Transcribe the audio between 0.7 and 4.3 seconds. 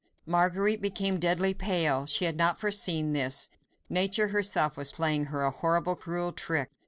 became deadly pale. She had not foreseen this. Nature